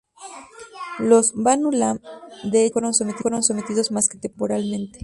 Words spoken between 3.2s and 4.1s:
sometidos más